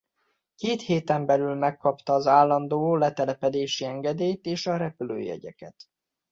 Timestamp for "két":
0.55-0.81